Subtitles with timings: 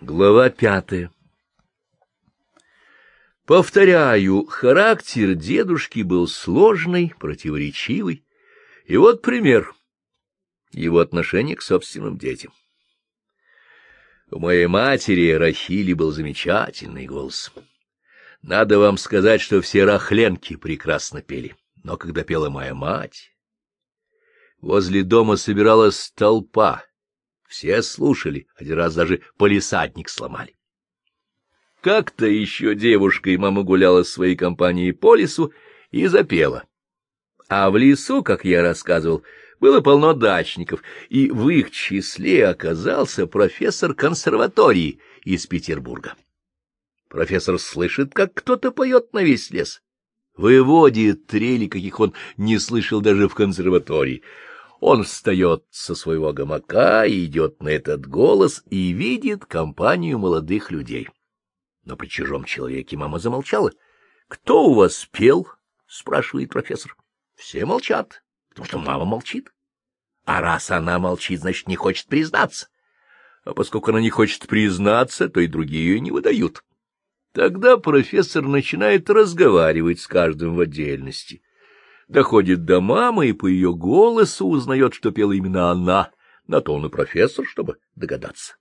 [0.00, 1.10] Глава пятая
[3.46, 8.22] Повторяю, характер дедушки был сложный, противоречивый.
[8.84, 9.74] И вот пример
[10.70, 12.52] его отношения к собственным детям.
[14.30, 17.50] У моей матери Рахили был замечательный голос.
[18.42, 21.56] Надо вам сказать, что все рахленки прекрасно пели.
[21.82, 23.32] Но когда пела моя мать,
[24.60, 26.84] возле дома собиралась толпа,
[27.48, 30.56] все слушали, один раз даже полисадник сломали.
[31.80, 35.52] Как-то еще девушка и мама гуляла с своей компанией по лесу
[35.90, 36.64] и запела.
[37.48, 39.22] А в лесу, как я рассказывал,
[39.60, 46.14] было полно дачников, и в их числе оказался профессор консерватории из Петербурга.
[47.08, 49.80] Профессор слышит, как кто-то поет на весь лес.
[50.36, 54.22] Выводит трели, каких он не слышал даже в консерватории—
[54.80, 61.08] он встает со своего гамака идет на этот голос и видит компанию молодых людей.
[61.84, 63.72] Но при чужом человеке мама замолчала.—
[64.28, 65.48] Кто у вас пел?—
[65.86, 66.96] спрашивает профессор.
[67.36, 69.52] Все молчат, потому что мама молчит.
[70.24, 72.68] А раз она молчит, значит, не хочет признаться.
[73.44, 76.64] А поскольку она не хочет признаться, то и другие ее не выдают.
[77.32, 81.42] Тогда профессор начинает разговаривать с каждым в отдельности
[82.08, 86.10] доходит до мамы и по ее голосу узнает, что пела именно она,
[86.46, 88.56] на то он и профессор, чтобы догадаться.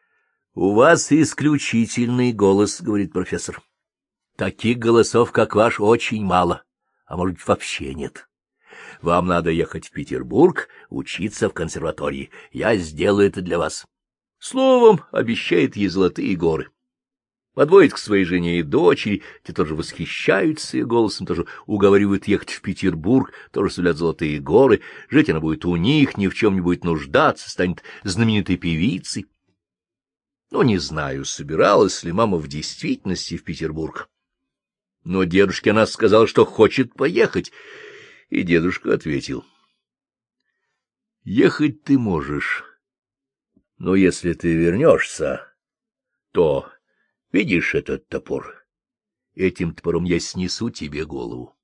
[0.54, 3.62] —У вас исключительный голос,— говорит профессор.—
[4.36, 6.64] Таких голосов, как ваш, очень мало,
[7.06, 8.28] а может вообще нет.
[9.00, 12.30] Вам надо ехать в Петербург, учиться в консерватории.
[12.52, 13.86] Я сделаю это для вас.
[14.38, 16.70] Словом, обещает ей золотые горы
[17.54, 22.62] подводит к своей жене и дочери, те тоже восхищаются ее голосом, тоже уговаривают ехать в
[22.62, 26.84] Петербург, тоже сулят золотые горы, жить она будет у них, ни в чем не будет
[26.84, 29.26] нуждаться, станет знаменитой певицей.
[30.50, 34.08] Но не знаю, собиралась ли мама в действительности в Петербург.
[35.04, 37.52] Но дедушке она сказала, что хочет поехать,
[38.28, 39.44] и дедушка ответил.—
[41.24, 42.64] Ехать ты можешь,
[43.78, 45.52] но если ты вернешься,
[46.32, 46.70] то
[47.32, 48.66] Видишь этот топор?
[49.36, 51.56] Этим топором я снесу тебе голову.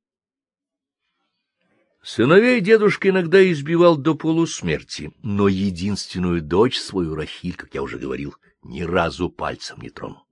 [2.03, 8.37] Сыновей дедушка иногда избивал до полусмерти, но единственную дочь свою, Рахиль, как я уже говорил,
[8.63, 10.23] ни разу пальцем не тронул.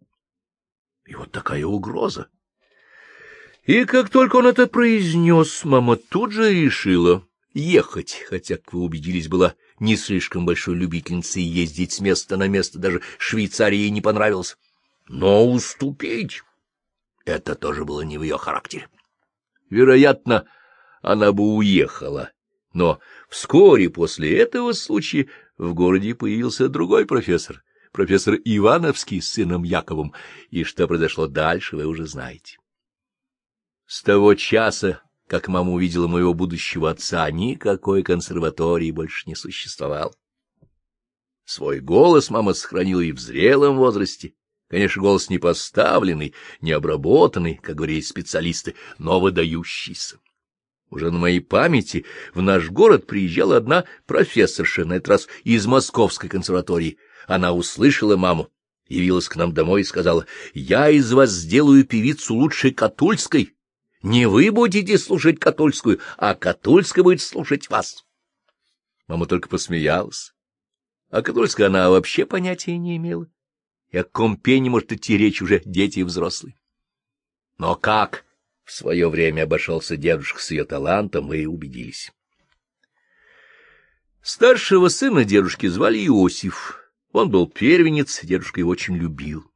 [1.04, 2.28] И вот такая угроза.
[3.64, 9.26] И как только он это произнес, мама тут же решила ехать, хотя, как вы убедились,
[9.26, 14.56] была не слишком большой любительницей ездить с места на место, даже Швейцарии ей не понравилось.
[15.06, 16.42] Но уступить—
[17.24, 18.88] это тоже было не в ее характере.
[19.70, 20.46] Вероятно,
[21.02, 22.30] она бы уехала,
[22.72, 25.28] но вскоре после этого случая
[25.58, 30.14] в городе появился другой профессор, профессор Ивановский с сыном Яковом,
[30.50, 32.58] и что произошло дальше, вы уже знаете.
[33.86, 40.16] С того часа, как мама увидела моего будущего отца, никакой консерватории больше не существовал.
[41.44, 44.34] Свой голос мама сохранила и в зрелом возрасте,
[44.74, 50.18] Конечно, голос не поставленный, не обработанный, как говорили специалисты, но выдающийся.
[50.90, 52.04] Уже на моей памяти
[52.34, 56.98] в наш город приезжала одна профессорша, на этот раз из Московской консерватории.
[57.28, 58.50] Она услышала маму,
[58.88, 63.54] явилась к нам домой и сказала, «Я из вас сделаю певицу лучшей Катульской.
[64.02, 68.04] Не вы будете слушать Катульскую, а Катульская будет слушать вас».
[69.06, 70.34] Мама только посмеялась.
[71.10, 73.28] А Катульская она вообще понятия не имела
[73.94, 76.56] и о каком пении может идти речь уже дети и взрослые.
[77.58, 78.24] Но как
[78.64, 82.10] в свое время обошелся дедушка с ее талантом, мы и убедились.
[84.20, 86.90] Старшего сына дедушки звали Иосиф.
[87.12, 89.48] Он был первенец, дедушка его очень любил.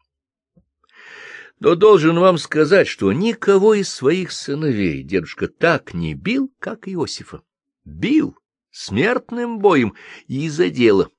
[1.58, 7.42] Но должен вам сказать, что никого из своих сыновей дедушка так не бил, как Иосифа.
[7.84, 8.38] Бил
[8.70, 9.94] смертным боем
[10.28, 11.10] и из-за дела.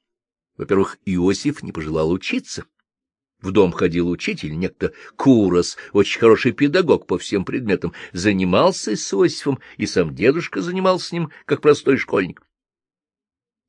[0.56, 2.64] Во-первых, Иосиф не пожелал учиться.
[3.42, 9.60] В дом ходил учитель, некто Курос, очень хороший педагог по всем предметам, занимался с Иосифом,
[9.78, 12.42] и сам дедушка занимался с ним, как простой школьник.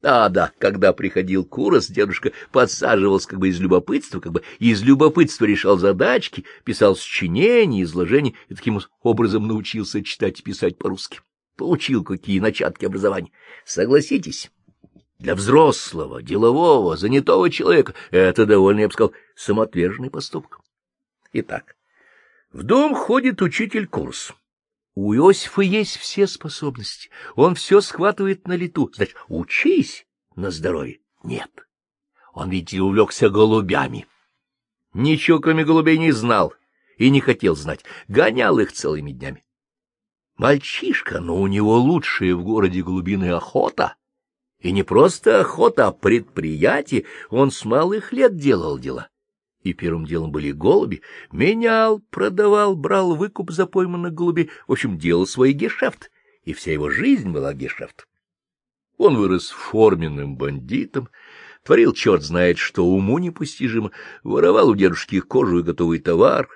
[0.03, 5.45] А, да, когда приходил Курос, дедушка подсаживался как бы из любопытства, как бы из любопытства
[5.45, 11.21] решал задачки, писал сочинения, изложения, и таким образом научился читать и писать по-русски.
[11.57, 13.31] Получил какие начатки образования.
[13.67, 14.51] Согласитесь,
[15.21, 20.61] для взрослого, делового, занятого человека это довольно, я бы сказал, самоотверженный поступок.
[21.33, 21.77] Итак,
[22.53, 24.33] в дом ходит учитель курс.
[24.95, 27.11] У Иосифа есть все способности.
[27.37, 28.91] Он все схватывает на лету.
[28.93, 31.01] Значит, учись на здоровье.
[31.23, 31.51] Нет.
[32.33, 34.07] Он ведь и увлекся голубями.
[34.95, 36.55] ничего кроме голубей не знал
[36.97, 39.45] и не хотел знать, гонял их целыми днями.
[40.37, 43.97] Мальчишка, но у него лучшая в городе голубиная охота.
[44.61, 47.07] И не просто охота, а предприятие.
[47.31, 49.09] Он с малых лет делал дела.
[49.63, 51.03] И первым делом были голуби.
[51.33, 54.51] Менял, продавал, брал выкуп за пойманных голубей.
[54.67, 56.11] В общем, делал свой гешефт.
[56.45, 58.07] И вся его жизнь была гешефт.
[59.01, 61.09] Он вырос форменным бандитом,
[61.65, 63.93] творил черт знает что уму непостижимо,
[64.23, 66.51] воровал у дедушки кожу и готовый товар,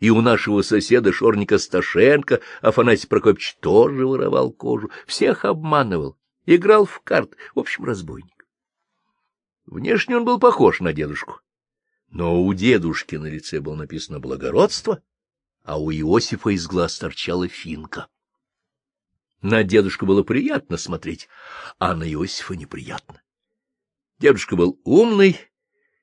[0.00, 6.16] и у нашего соседа Шорника Сташенко Афанасий Прокопьевич тоже воровал кожу, всех обманывал,
[6.46, 8.46] играл в карт, в общем, разбойник.
[9.66, 11.40] Внешне он был похож на дедушку,
[12.08, 15.02] но у дедушки на лице было написано благородство,
[15.62, 18.08] а у Иосифа из глаз торчала финка.
[19.40, 21.28] На дедушку было приятно смотреть,
[21.78, 23.22] а на Иосифа неприятно.
[24.18, 25.38] Дедушка был умный,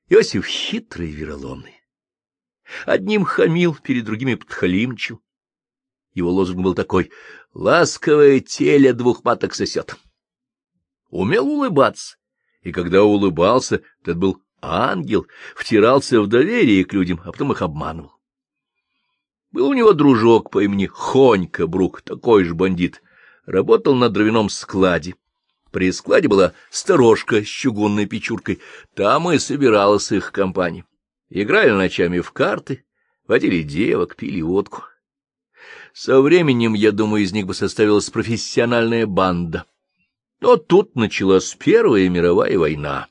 [0.08, 1.80] Иосиф хитрый и вероломный.
[2.84, 5.22] Одним хамил, перед другими подхалимчил.
[6.14, 7.10] Его лозунг был такой—
[7.54, 9.96] «Ласковое теле двух маток сосет».
[11.12, 12.16] Умел улыбаться,
[12.62, 18.14] и когда улыбался, тот был ангел, втирался в доверие к людям, а потом их обманывал.
[19.52, 23.00] Был у него дружок по имени Хонька Брук, такой же бандит—
[23.46, 25.14] работал на дровяном складе.
[25.70, 28.60] При складе была сторожка с чугунной печуркой,
[28.94, 30.84] там и собиралась их компания.
[31.30, 32.84] Играли ночами в карты,
[33.26, 34.84] водили девок, пили водку.
[35.94, 39.66] Со временем, я думаю, из них бы составилась профессиональная банда.
[40.42, 43.08] Но тут началась Первая мировая война.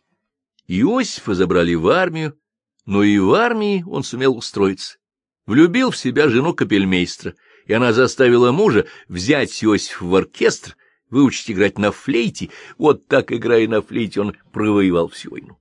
[0.68, 2.38] Иосифа забрали в армию,
[2.86, 5.00] но и в армии он сумел устроиться.
[5.48, 7.34] Влюбил в себя жену капельмейстра—
[7.66, 10.76] и она заставила мужа взять Иосиф в оркестр,
[11.10, 12.50] выучить играть на флейте.
[12.78, 15.58] Вот так, играя на флейте, он провоевал всю войну.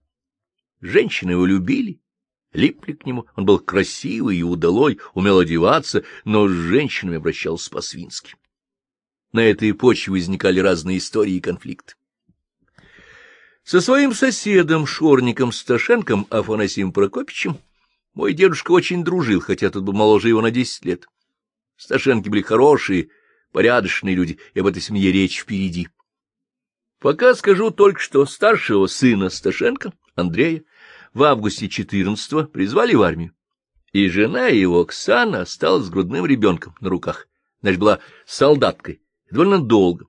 [0.80, 2.00] Женщины его любили,
[2.52, 3.26] липли к нему.
[3.36, 8.34] Он был красивый и удалой, умел одеваться, но с женщинами обращался по-свински.
[9.32, 11.94] На этой почве возникали разные истории и конфликты.
[13.62, 17.58] Со своим соседом, шорником Сташенком Афанасием Прокопичем,
[18.14, 21.06] мой дедушка очень дружил, хотя тот был моложе его на десять лет.
[21.76, 23.10] Сташенки были хорошие,
[23.52, 25.88] порядочные люди, и об этой семье речь впереди.
[26.98, 30.64] Пока скажу только, что старшего сына Сташенко, Андрея,
[31.14, 33.32] в августе 14-го призвали в армию,
[33.92, 37.28] и жена его, Оксана, осталась с грудным ребенком на руках,
[37.62, 39.00] значит, была солдаткой,
[39.30, 40.06] довольно долго.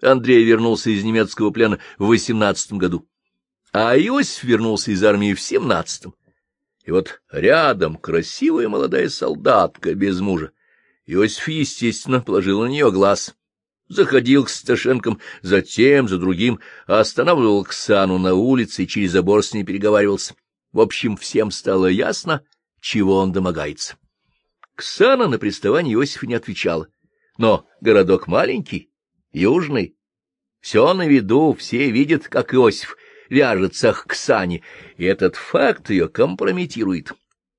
[0.00, 3.06] Андрей вернулся из немецкого плена в 18 году,
[3.72, 6.14] а Иосиф вернулся из армии в 17-м.
[6.84, 10.50] И вот рядом красивая молодая солдатка без мужа,
[11.06, 13.34] Иосиф, естественно, положил на нее глаз.
[13.88, 19.52] Заходил к Сташенкам за тем, за другим, останавливал Ксану на улице и через забор с
[19.52, 20.34] ней переговаривался.
[20.72, 22.42] В общем, всем стало ясно,
[22.80, 23.96] чего он домогается.
[24.74, 26.88] Ксана на приставание Иосифа не отвечала.
[27.42, 28.92] Но городок маленький,
[29.32, 29.96] южный.
[30.60, 32.96] Все на виду, все видят, как Иосиф
[33.28, 34.62] вяжется к Ксане,
[34.96, 37.14] и этот факт ее компрометирует.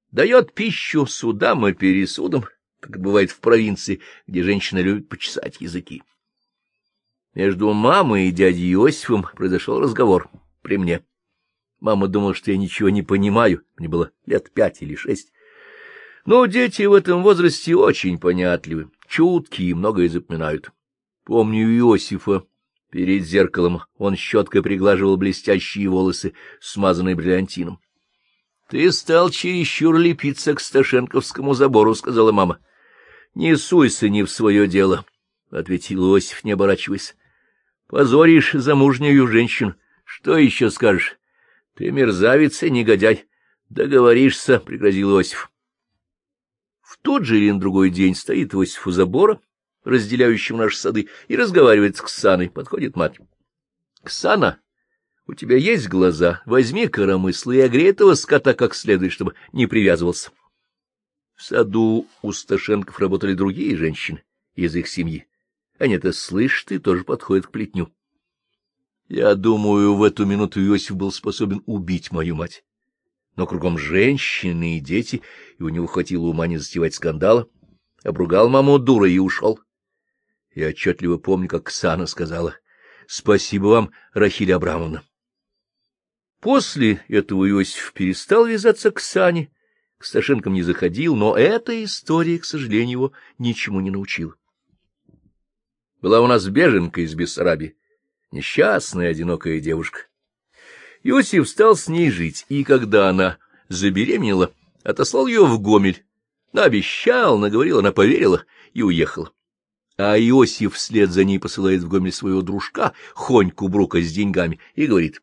[0.09, 2.45] Дает пищу судам и пересудам,
[2.79, 6.01] как бывает в провинции, где женщины любят почесать языки.
[7.33, 10.29] Между мамой и дядей Иосифом произошел разговор
[10.61, 11.03] при мне.
[11.81, 15.33] Мама думала, что я ничего не понимаю, мне было лет пять или шесть.
[16.25, 20.71] Но дети в этом возрасте очень понятливы, чуткие и многое запоминают.
[21.23, 22.45] Помню Иосифа
[22.89, 27.79] перед зеркалом, он щеткой приглаживал блестящие волосы, смазанные бриллиантином.—
[28.69, 32.59] Ты стал чересчур лепиться к Сташенковскому забору,— сказала мама.—
[33.35, 35.05] Не суйся не в свое дело,—
[35.51, 37.15] ответил Иосиф, не оборачиваясь.—
[37.87, 39.75] Позоришь замужнюю женщину.
[40.05, 41.17] Что еще скажешь?
[41.75, 43.25] Ты мерзавец и негодяй.
[43.69, 45.51] Договоришься,— пригрозил Иосиф.
[47.03, 49.39] Тот же или на другой день стоит Иосиф у забора,
[49.83, 52.49] разделяющего наши сады, и разговаривает с Ксаной.
[52.49, 53.19] Подходит мать.—
[54.03, 54.59] Ксана,
[55.27, 56.41] у тебя есть глаза?
[56.45, 60.31] Возьми коромысло и огрей этого скота как следует, чтобы не привязывался.—
[61.35, 64.23] в саду у Сташенков работали другие женщины
[64.55, 65.27] из их семьи.
[65.79, 67.91] Они это слышат и тоже подходят к плетню.
[69.09, 72.63] Я думаю, в эту минуту Иосиф был способен убить мою мать.
[73.35, 75.21] Но кругом женщины и дети,
[75.57, 77.47] и у него хватило ума не затевать скандала.
[78.03, 79.59] Обругал маму дурой и ушел.
[80.53, 82.55] Я отчетливо помню, как Ксана сказала,
[83.07, 85.03] «Спасибо вам, Рахиль Абрамовна».
[86.39, 89.51] После этого Иосиф перестал вязаться к Сане,
[89.97, 94.35] к Сташенкам не заходил, но эта история, к сожалению, его ничему не научила.
[96.01, 97.77] Была у нас беженка из Бессарабии,
[98.29, 100.07] несчастная, одинокая девушка.
[101.03, 103.37] Иосиф стал с ней жить, и когда она
[103.69, 106.03] забеременела, Отослал ее в Гомель.
[106.51, 109.31] Наобещал, наговорил, она поверила и уехала.
[109.97, 114.85] А Иосиф вслед за ней посылает в Гомель своего дружка, Хоньку Брука с деньгами, и
[114.85, 115.21] говорит,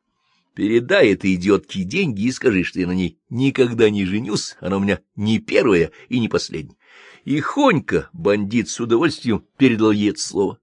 [0.55, 4.81] «Передай этой идиотке деньги и скажи, что я на ней никогда не женюсь, она у
[4.81, 6.77] меня не первая и не последняя».
[7.25, 10.59] И Хонька, бандит, с удовольствием передал ей это слово.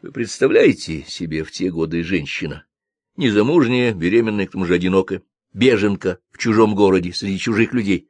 [0.00, 2.64] Вы представляете себе в те годы женщина,
[3.18, 5.22] незамужняя, беременная, к тому же одинокая,
[5.52, 8.08] беженка в чужом городе, среди чужих людей.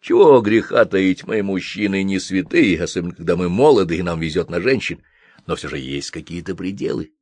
[0.00, 4.60] Чего греха таить, мы мужчины не святые, особенно когда мы молоды и нам везет на
[4.60, 5.02] женщин,
[5.46, 7.12] но все же есть какие-то пределы,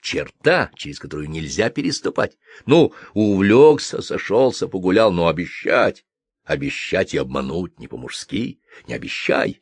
[0.00, 2.36] черта, через которую нельзя переступать.
[2.66, 6.04] Ну, увлекся, сошелся, погулял, но обещать,
[6.44, 9.60] обещать и обмануть не по-мужски, не обещай.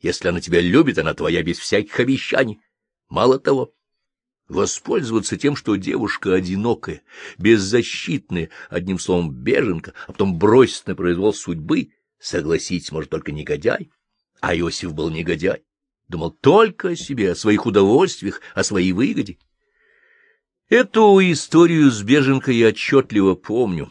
[0.00, 2.60] Если она тебя любит, она твоя без всяких обещаний.
[3.08, 3.72] Мало того,
[4.50, 7.02] воспользоваться тем, что девушка одинокая,
[7.38, 13.90] беззащитная, одним словом, беженка, а потом бросить на произвол судьбы, согласиться может только негодяй.
[14.40, 15.62] А Иосиф был негодяй,
[16.08, 19.38] думал только о себе, о своих удовольствиях, о своей выгоде.
[20.68, 23.90] Эту историю с беженкой я отчетливо помню.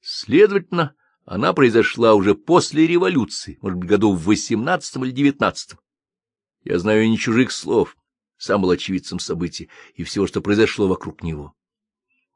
[0.00, 0.94] Следовательно,
[1.24, 5.78] она произошла уже после революции, может быть, году в восемнадцатом или девятнадцатом.
[6.64, 7.96] Я знаю не чужих слов,
[8.38, 11.54] сам был очевидцем событий и всего, что произошло вокруг него.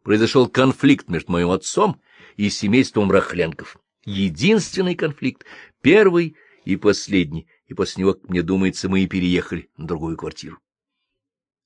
[0.03, 2.01] Произошел конфликт между моим отцом
[2.37, 3.79] и семейством Рахленков.
[4.05, 5.47] Единственный конфликт,
[5.81, 10.59] первый и последний, и после него, мне думается, мы и переехали на другую квартиру.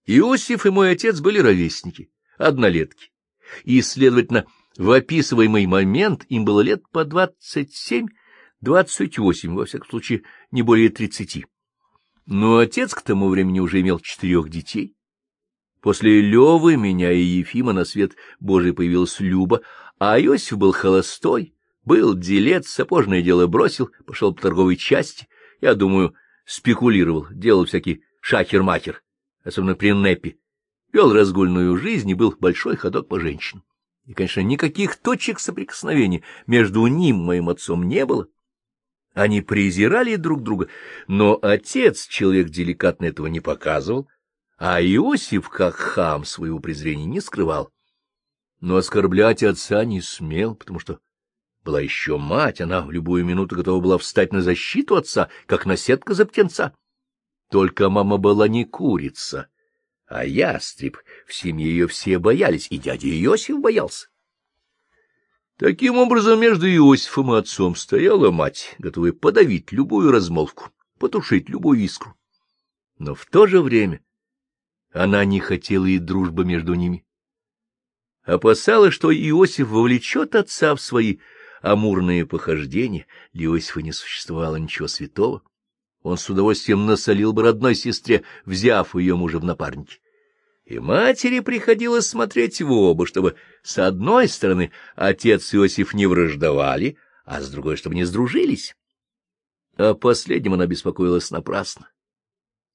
[0.05, 3.11] Иосиф и мой отец были ровесники, однолетки,
[3.65, 4.45] и, следовательно,
[4.77, 8.09] в описываемый момент им было лет по двадцать семь,
[8.61, 11.47] двадцать восемь, во всяком случае, не более тридцати.
[12.27, 14.97] Но отец к тому времени уже имел четырех детей.
[15.81, 19.63] После Левы, меня и Ефима на свет Божий появилась Люба,
[20.01, 21.55] а Иосиф был холостой,
[21.85, 25.29] был делец, сапожное дело бросил, пошел по торговой части.
[25.61, 26.15] Я думаю,
[26.45, 29.03] спекулировал, делал всякий шахер-махер,
[29.45, 30.37] особенно при Неппе.
[30.93, 33.65] Вел разгульную жизнь и был большой ходок по женщинам.
[34.05, 38.27] И, конечно, никаких точек соприкосновения между ним, моим отцом, не было.
[39.17, 40.69] Они презирали друг друга,
[41.09, 44.11] но отец, человек деликатно, этого не показывал,
[44.59, 47.73] а Иосиф, как хам, своего презрения не скрывал.
[48.61, 51.01] Но оскорблять отца не смел, потому что
[51.65, 56.13] была еще мать, она в любую минуту готова была встать на защиту отца, как наседка
[56.13, 56.75] за птенца.
[57.51, 59.49] Только мама была не курица,
[60.07, 60.99] а ястреб.
[61.27, 64.09] В семье ее все боялись, и дядя Иосиф боялся.
[65.59, 72.15] Таким образом, между Иосифом и отцом стояла мать, готовая подавить любую размолвку, потушить любую искру.
[72.99, 74.05] Но в то же время
[74.93, 77.07] она не хотела и дружбы между ними.
[78.23, 81.19] Опасалась, что Иосиф вовлечет отца в свои
[81.63, 83.07] амурные похождения.
[83.33, 85.43] Для Иосифа не существовало ничего святого.
[86.03, 90.01] Он с удовольствием насолил бы родной сестре, взяв ее мужа в напарники
[90.67, 96.99] и матери приходилось смотреть в оба, чтобы с одной стороны отец и Иосиф не враждовали,
[97.25, 98.75] а с другой, чтобы не сдружились.
[99.77, 101.91] О последнем она беспокоилась напрасно.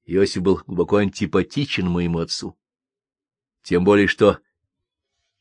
[0.05, 2.57] Иосиф был глубоко антипатичен моему отцу.
[3.61, 4.39] Тем более, что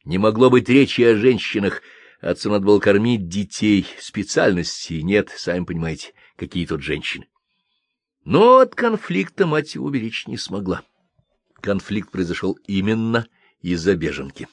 [0.05, 1.83] не могло быть речи о женщинах,
[2.21, 7.29] отцу надо было кормить детей, специальности нет, сами понимаете, какие тут женщины.
[8.25, 10.83] Но от конфликта мать его уберечь не смогла
[11.61, 13.27] конфликт произошел именно
[13.61, 14.49] из-за беженки.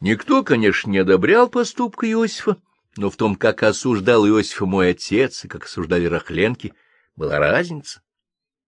[0.00, 2.56] Никто, конечно, не одобрял поступка Иосифа,
[2.96, 6.72] но в том, как осуждал Иосифа мой отец и как осуждали Рахленки,
[7.16, 8.02] была разница.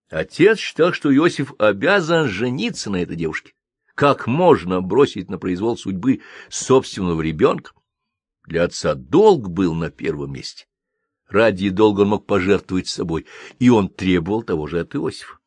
[0.09, 3.53] Отец считал, что Иосиф обязан жениться на этой девушке.
[3.95, 7.71] Как можно бросить на произвол судьбы собственного ребенка?
[8.45, 10.65] Для отца долг был на первом месте.
[11.29, 13.25] Ради долга он мог пожертвовать собой,
[13.59, 15.40] и он требовал того же от Иосифа.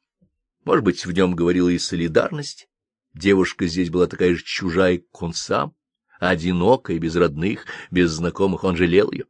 [0.64, 2.68] Может быть, в нем говорила и солидарность.
[3.12, 5.74] Девушка здесь была такая же чужая, как он сам,
[6.18, 9.26] одинокая, без родных, без знакомых, он жалел ее.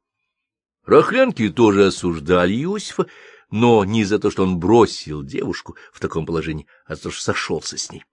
[0.85, 3.07] Рахлянки тоже осуждали Иосифа,
[3.51, 7.23] но не за то, что он бросил девушку в таком положении, а за то, что
[7.23, 8.05] сошелся с ней.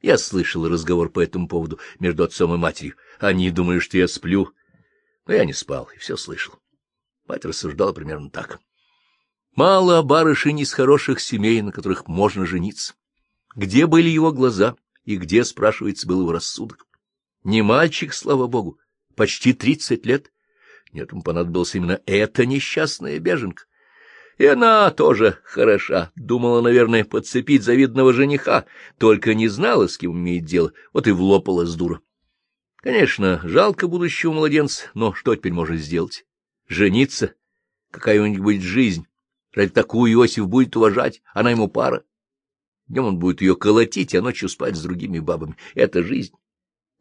[0.00, 2.94] Я слышал разговор по этому поводу между отцом и матерью.
[3.18, 4.52] Они думали, что я сплю,
[5.26, 6.54] но я не спал и все слышал.
[7.26, 8.60] Мать рассуждала примерно так.
[9.58, 12.94] Мало барышень из хороших семей, на которых можно жениться.
[13.56, 16.86] Где были его глаза и где, спрашивается, был его рассудок?
[17.42, 18.78] Не мальчик, слава богу,
[19.16, 20.30] почти тридцать лет.
[20.92, 23.64] Нет, ему понадобилась именно эта несчастная беженка.
[24.36, 28.64] И она тоже хороша, думала, наверное, подцепить завидного жениха,
[28.96, 32.00] только не знала, с кем имеет дело, вот и влопалась дура.
[32.76, 36.26] Конечно, жалко будущего младенца, но что теперь можно сделать?
[36.68, 37.34] Жениться?
[37.90, 39.08] Какая у них будет жизнь?
[39.52, 42.04] Ради такую Иосиф будет уважать, она ему пара.
[42.86, 45.56] Днем он будет ее колотить, а ночью спать с другими бабами.
[45.74, 46.34] Это жизнь.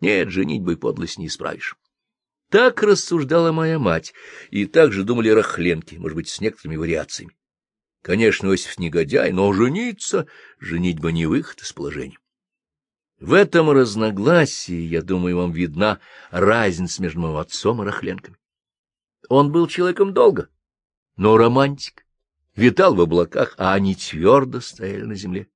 [0.02, 1.76] Нет, женитьбой подлость не исправишь.
[2.50, 4.14] Так рассуждала моя мать,
[4.52, 7.36] и так же думали рахленки, может быть, с некоторыми вариациями.
[8.02, 10.28] Конечно, Иосиф негодяй, но жениться,
[10.60, 12.18] женитьба не выход из положения.
[13.20, 16.00] В этом разногласии, я думаю, вам видна
[16.30, 18.38] разница между моим отцом и Рахленками.
[19.28, 20.50] Он был человеком долго,
[21.18, 22.06] но романтик,
[22.58, 25.48] витал в облаках, а они твердо стояли на земле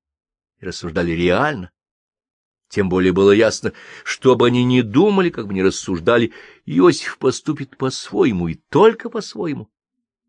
[0.60, 1.72] и рассуждали реально.
[2.70, 3.74] Тем более было ясно,
[4.06, 6.32] что бы они ни думали, как бы ни рассуждали,
[6.66, 9.70] Иосиф поступит по-своему и только по-своему.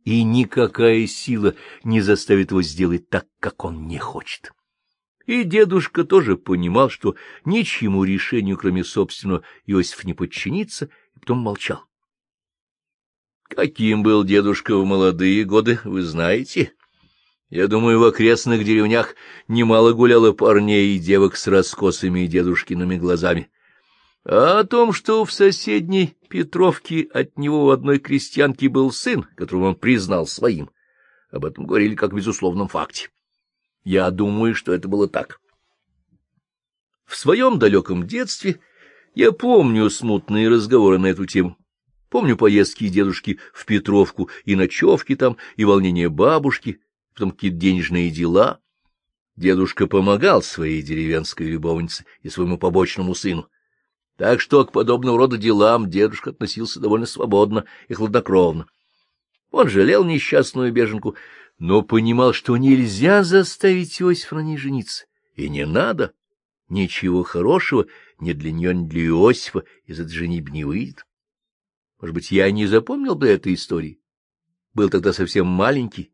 [0.02, 4.50] И никакая сила не заставит его сделать так, как он не хочет.
[5.26, 7.14] И дедушка тоже понимал, что
[7.45, 11.85] ничьему решению, кроме собственного, Иосиф не подчинится, и потом молчал.
[13.54, 16.73] Каким был дедушка в молодые годы, вы знаете?
[17.50, 19.14] Я думаю, в окрестных деревнях
[19.47, 23.50] немало гуляло парней и девок с раскосыми дедушкиными глазами.
[24.25, 29.68] А о том, что в соседней Петровке от него у одной крестьянки был сын, которого
[29.68, 30.71] он признал своим,
[31.30, 33.11] об этом говорили как безусловном факте.
[33.85, 35.40] Я думаю, что это было так.
[37.04, 38.61] В своем далеком детстве
[39.14, 41.59] я помню смутные разговоры на эту тему.
[42.12, 46.83] Помню поездки дедушки в Петровку, и ночевки там, и волнение бабушки,
[47.14, 48.61] потом какие-то денежные дела.
[49.37, 53.49] Дедушка помогал своей деревенской любовнице и своему побочному сыну.
[54.19, 58.66] Так что к подобного рода делам дедушка относился довольно свободно и хладнокровно.
[59.50, 61.16] Он жалел несчастную беженку,
[61.59, 65.07] но понимал, что нельзя заставить Иосифа на ней жениться.
[65.35, 66.12] И не надо.
[66.69, 67.87] Ничего хорошего
[68.21, 71.07] ни для нее, ни для Иосифа из этой женитьбы не выйдет.
[72.02, 74.00] Может быть, я не запомнил бы этой истории.
[74.75, 76.12] Был тогда совсем маленький.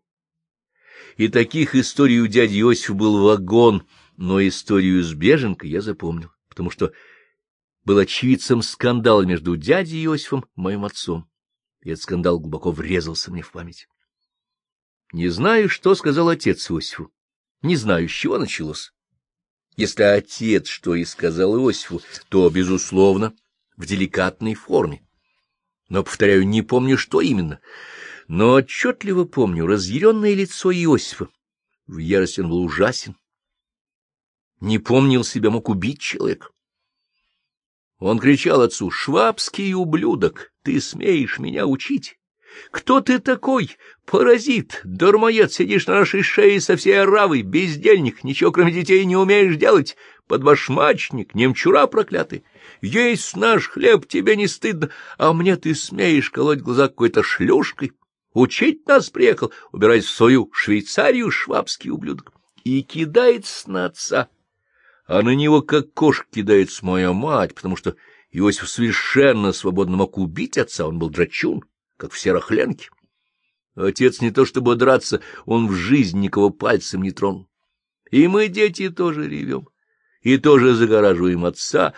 [1.16, 6.68] И таких историй у дяди Иосифа был вагон, но историю с беженкой я запомнил, потому
[6.70, 6.92] что
[7.84, 11.26] был очевидцем скандала между дядей Иосифом и моим отцом.
[11.80, 13.88] И этот скандал глубоко врезался мне в память.
[15.14, 17.10] Не знаю, что сказал отец Иосифу.
[17.62, 18.92] Не знаю, с чего началось.
[19.76, 23.34] Если отец что и сказал Иосифу, то, безусловно,
[23.78, 25.07] в деликатной форме
[25.88, 27.60] но, повторяю, не помню, что именно.
[28.26, 31.28] Но отчетливо помню разъяренное лицо Иосифа.
[31.86, 33.16] В ярости он был ужасен.
[34.60, 36.48] Не помнил себя, мог убить человека.
[37.98, 42.18] Он кричал отцу, «Швабский ублюдок, ты смеешь меня учить?
[42.70, 43.76] Кто ты такой?
[44.04, 49.56] Паразит, дармоед, сидишь на нашей шее со всей оравой, бездельник, ничего кроме детей не умеешь
[49.56, 49.96] делать,
[50.26, 52.44] подбашмачник, немчура проклятый.
[52.80, 57.92] Есть наш хлеб, тебе не стыдно, а мне ты смеешь колоть глаза какой-то шлюшкой.
[58.34, 62.32] Учить нас приехал, убирать в свою Швейцарию швабский ублюдок.
[62.62, 64.28] И кидается на отца.
[65.06, 67.96] А на него как кошка кидается моя мать, потому что
[68.30, 71.64] Иосиф совершенно свободно мог убить отца, он был драчун,
[71.96, 72.90] как все рахленки.
[73.74, 77.48] Отец не то чтобы драться, он в жизнь никого пальцем не тронул.
[78.10, 79.68] И мы, дети, тоже ревем,
[80.20, 81.94] и тоже загораживаем отца,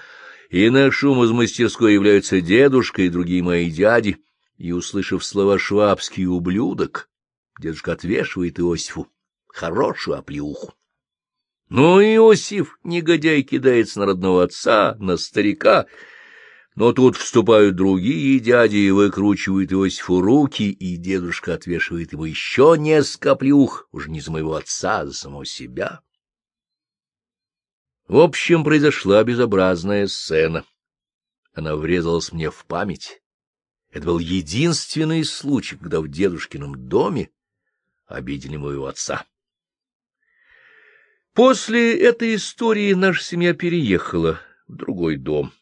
[0.50, 4.18] и на шум из мастерской являются дедушка и другие мои дяди,
[4.58, 7.08] и, услышав слова «швабский ублюдок»,
[7.58, 9.06] дедушка отвешивает Иосифу
[9.46, 10.74] хорошую оплеуху.
[11.68, 15.86] Ну, Иосиф, негодяй, кидается на родного отца, на старика,
[16.74, 23.36] но тут вступают другие дяди и выкручивают Иосифу руки, и дедушка отвешивает ему еще несколько
[23.36, 26.00] плюх, уже не за моего отца, а за самого себя.
[28.10, 30.64] В общем, произошла безобразная сцена.
[31.52, 33.22] Она врезалась мне в память.
[33.92, 37.30] Это был единственный случай, когда в дедушкином доме
[38.06, 39.24] обидели моего отца.
[41.34, 45.52] После этой истории наша семья переехала в другой дом.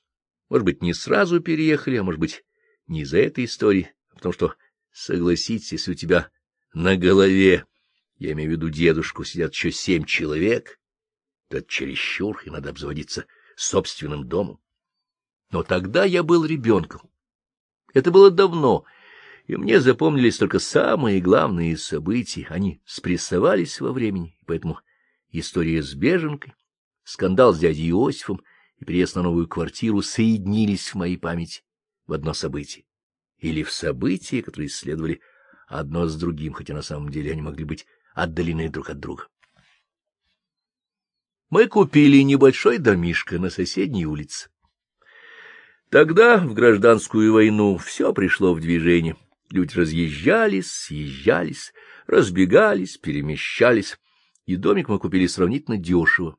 [0.49, 2.47] Может быть, не сразу переехали, а может быть,
[2.87, 4.55] не из-за этой истории, а потому что,
[4.91, 6.31] согласитесь, если у тебя
[6.73, 7.67] на голове,
[8.17, 10.79] я имею в виду дедушку, сидят еще семь человек,
[11.49, 14.61] это чересчур, и надо обзаводиться собственным домом.
[15.51, 17.11] Но тогда я был ребенком.
[17.95, 18.85] Это было давно,
[19.47, 22.47] и мне запомнились только самые главные события.
[22.51, 24.79] Они спрессовались во времени, поэтому
[25.31, 26.55] история с беженкой,
[27.03, 28.43] скандал с дядей Иосифом
[28.79, 31.63] и переезд на новую квартиру соединились в моей памяти
[32.07, 32.85] в одно событие.
[33.39, 35.21] Или в события, которые следовали
[35.67, 39.29] одно с другим, хотя на самом деле они могли быть отдалены друг от друга.
[41.51, 44.51] Мы купили небольшой домишко на соседней улице.
[45.91, 49.17] Тогда, в гражданскую войну, все пришло в движение.
[49.51, 51.73] Люди разъезжались, съезжались,
[52.07, 53.99] разбегались, перемещались,
[54.45, 56.37] и домик мы купили сравнительно дешево.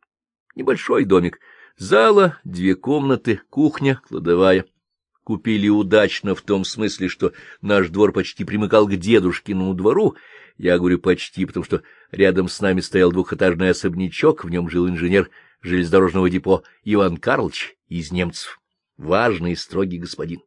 [0.55, 1.39] Небольшой домик,
[1.75, 4.65] зала, две комнаты, кухня, кладовая.
[5.23, 10.15] Купили удачно в том смысле, что наш двор почти примыкал к дедушкиному двору.
[10.57, 15.29] Я говорю почти, потому что рядом с нами стоял двухэтажный особнячок, в нем жил инженер
[15.61, 18.59] железнодорожного депо Иван Карлович из немцев,
[18.97, 20.41] важный и строгий господин.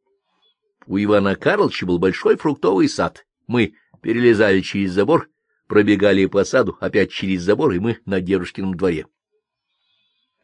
[0.87, 3.24] У Ивана Карловича был большой фруктовый сад.
[3.46, 5.28] Мы перелезали через забор,
[5.68, 9.06] пробегали по саду, опять через забор, и мы на дедушкином дворе.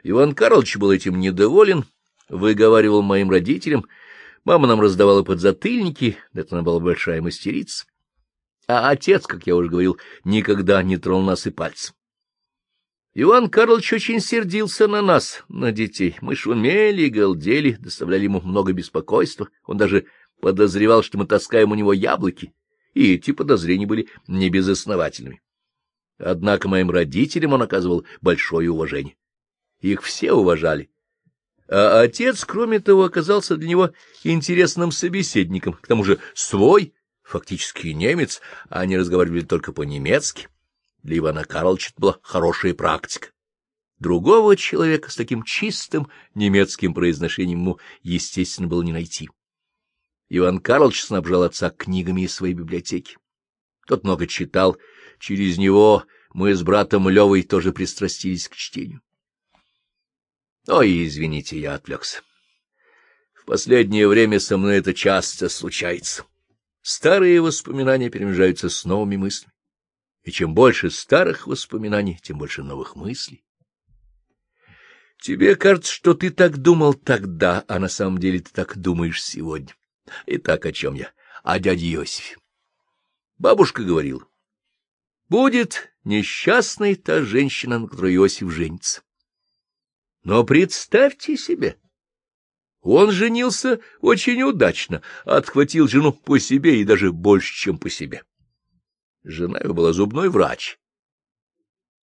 [0.05, 1.85] Иван Карлович был этим недоволен,
[2.29, 3.85] выговаривал моим родителям,
[4.49, 7.85] мама нам раздавала подзатыльники, это она была большая мастерица.
[8.67, 11.95] А отец, как я уже говорил, никогда не тронул нас и пальцем.
[13.13, 16.17] Иван Карлович очень сердился на нас, на детей.
[16.23, 19.51] Мы шумели, галдели, доставляли ему много беспокойства.
[19.67, 20.07] Он даже
[20.41, 22.55] подозревал, что мы таскаем у него яблоки,
[22.95, 25.43] и эти подозрения были небезосновательными.
[26.17, 29.17] Однако моим родителям он оказывал большое уважение.
[29.81, 30.89] Их все уважали.
[31.71, 33.91] А отец, кроме того, оказался для него
[34.25, 40.49] интересным собеседником, к тому же свой, фактически немец, а они разговаривали только по-немецки.
[41.03, 43.29] Для Ивана Карловича это была хорошая практика.
[43.99, 49.29] Другого человека с таким чистым немецким произношением ему, естественно, было не найти.
[50.31, 53.17] Иван Карлович снабжал отца книгами из своей библиотеки.
[53.87, 54.79] Тот много читал.
[55.19, 59.01] Через него мы с братом Левой тоже пристрастились к чтению.
[60.69, 62.21] Ой, извините, я отвлекся.
[63.33, 66.25] В последнее время со мной это часто случается.
[66.83, 69.55] Старые воспоминания перемежаются с новыми мыслями.
[70.25, 73.47] И чем больше старых воспоминаний, тем больше новых мыслей.
[75.23, 79.75] Тебе кажется, что ты так думал тогда, а на самом деле ты так думаешь сегодня.
[80.27, 81.13] Итак, о чем я?
[81.43, 82.37] О дяде Иосифе.
[83.39, 84.27] Бабушка говорила,
[85.31, 89.03] будет несчастной та женщина, на которой Иосиф женится.
[90.29, 91.79] Но представьте себе,
[92.83, 98.25] он женился очень удачно, отхватил жену по себе и даже больше, чем по себе.
[99.25, 100.79] Жена его была зубной врач.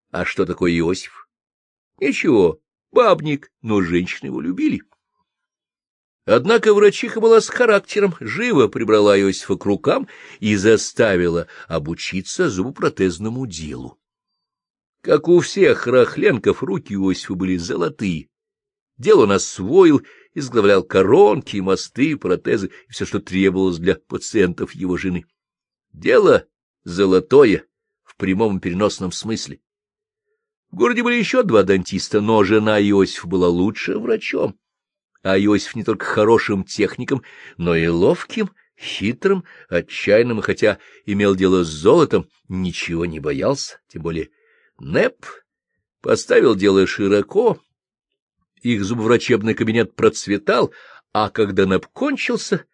[0.10, 1.30] А что такое Иосиф?
[2.02, 4.82] Ничего, бабник, но женщины его любили.
[6.26, 10.10] Однако врачиха была с характером, живо прибрала Иосифа к рукам
[10.42, 14.01] и заставила обучиться зубопротезному делу.
[15.02, 18.30] Как у всех рахленков, руки Иосифа были золотые.
[18.98, 20.02] Дело он освоил,
[20.34, 25.26] изглавлял коронки, мосты, протезы и все, что требовалось для пациентов его жены.
[25.92, 26.46] Дело
[26.84, 27.66] золотое
[28.04, 29.60] в прямом и переносном смысле.
[30.70, 34.58] В городе были еще два дантиста, но жена Иосифа была лучше врачом
[35.24, 37.24] а Иосиф не только хорошим техником,
[37.58, 44.30] но и ловким, хитрым, отчаянным, хотя имел дело с золотом, ничего не боялся, тем более
[44.84, 45.26] Неп
[46.02, 47.60] поставил дело широко,
[48.62, 50.74] их зубоврачебный кабинет процветал,
[51.14, 52.66] а когда Неп кончился,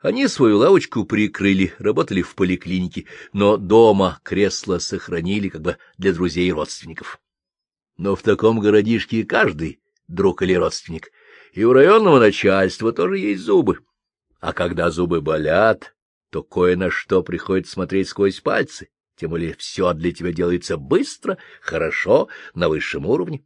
[0.00, 6.48] они свою лавочку прикрыли, работали в поликлинике, но дома кресло сохранили как бы для друзей
[6.48, 7.20] и родственников.
[7.96, 11.10] Но в таком городишке каждый друг или родственник—
[11.56, 13.80] и у районного начальства тоже есть зубы.
[14.40, 15.96] А когда зубы болят,
[16.30, 21.38] то кое на что приходится смотреть сквозь пальцы, тем более все для тебя делается быстро,
[21.60, 23.44] хорошо, на высшем уровне.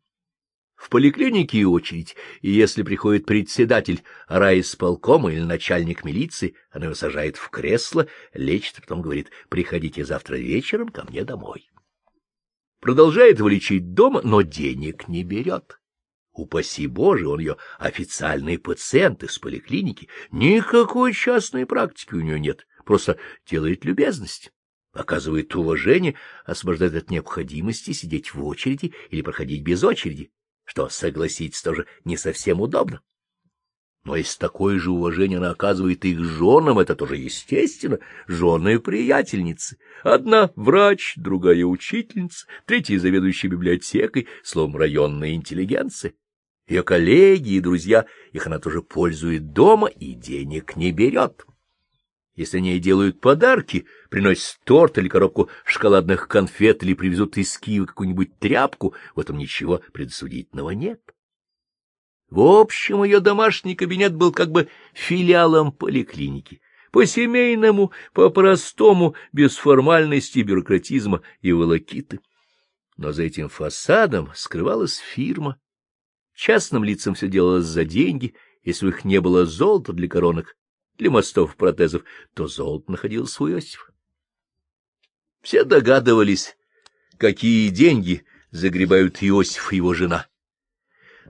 [0.80, 7.36] В поликлинике и очередь, и если приходит председатель райисполкома или начальник милиции, она его сажает
[7.36, 11.70] в кресло, лечит, потом говорит, приходите завтра вечером ко мне домой.
[12.80, 15.78] Продолжает его лечить дома, но денег не берет.
[16.32, 20.08] Упаси Боже, он ее официальный пациент из поликлиники.
[20.30, 24.50] Никакой частной практики у нее нет, просто делает любезность,
[24.92, 30.30] оказывает уважение, освобождает от необходимости сидеть в очереди или проходить без очереди,
[30.64, 33.00] что, согласитесь, тоже не совсем удобно.
[34.04, 39.76] Но если такое же уважение она оказывает их женам, это тоже естественно, жены приятельницы.
[40.02, 46.14] Одна— врач, другая— учительница, третья— заведующая библиотекой, словом, районная интеллигенция.
[46.66, 51.44] Ее коллеги и друзья, их она тоже пользует дома и денег не берет.
[52.40, 57.84] Если они ей делают подарки, приносят торт или коробку шоколадных конфет или привезут из Киева
[57.84, 61.02] какую-нибудь тряпку, в этом ничего предосудительного нет.
[62.30, 66.62] В общем, ее домашний кабинет был как бы филиалом поликлиники.
[66.92, 72.20] По-семейному, по-простому, без формальности, бюрократизма и волокиты.
[72.96, 75.60] Но за этим фасадом скрывалась фирма,
[76.34, 80.56] Частным лицам все делалось за деньги, если у них не было золота для коронок,
[81.00, 83.90] для мостов протезов, то золото находилось у Иосифа.
[85.40, 86.56] Все догадывались,
[87.16, 90.28] какие деньги загребают Иосиф и его жена.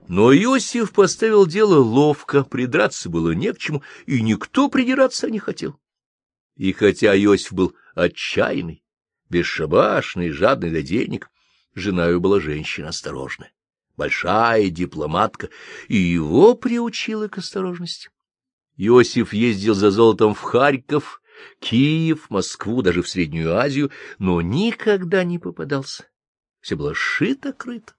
[0.09, 5.79] Но Иосиф поставил дело ловко, придраться было не к чему, и никто придираться не хотел.
[6.57, 8.83] И хотя Иосиф был отчаянный,
[9.29, 11.29] бесшабашный, жадный до денег,
[11.75, 13.53] жена его была женщина осторожная,
[13.95, 15.49] большая дипломатка,
[15.87, 18.09] и его приучила к осторожности.
[18.77, 21.21] Иосиф ездил за золотом в Харьков,
[21.59, 26.07] Киев, Москву, даже в Среднюю Азию, но никогда не попадался.
[26.59, 27.93] Все было шито-крыто.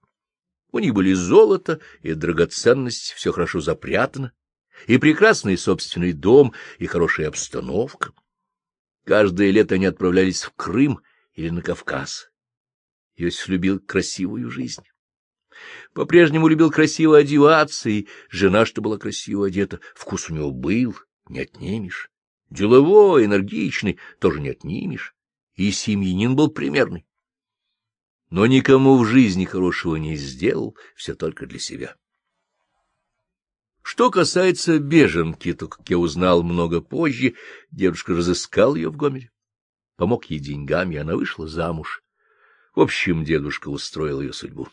[0.70, 4.32] У них были золото и драгоценности, все хорошо запрятано,
[4.86, 8.12] и прекрасный собственный дом, и хорошая обстановка.
[9.04, 11.00] Каждое лето они отправлялись в Крым
[11.34, 12.30] или на Кавказ.
[13.16, 14.84] Иосиф любил красивую жизнь.
[15.94, 20.96] По-прежнему любил красиво одеваться, и жена, что была красиво одета, вкус у него был,
[21.28, 22.10] не отнимешь.
[22.50, 25.14] Деловой, энергичный, тоже не отнимешь.
[25.54, 27.06] И семьянин был примерный.
[28.30, 31.96] Но никому в жизни хорошего не сделал, все только для себя.
[33.82, 37.34] Что касается беженки, то, как я узнал много позже,
[37.70, 39.30] дедушка разыскал ее в Гомеле,
[39.96, 42.02] помог ей деньгами, она вышла замуж.
[42.74, 44.68] В общем, дедушка устроил ее судьбу.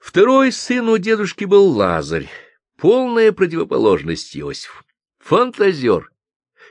[0.00, 2.28] Второй сын у дедушки был Лазарь,
[2.78, 4.82] полная противоположность Иосифу.
[5.18, 6.10] Фантазер,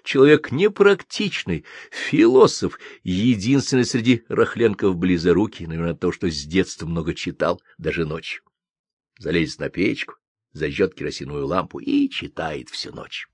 [0.03, 8.03] человек непрактичный, философ, единственный среди рахленков близорукий, наверное, то, что с детства много читал, даже
[8.03, 8.41] ночью.
[9.19, 10.15] Залезет на печку,
[10.53, 13.27] зажжет керосиновую лампу и читает всю ночь.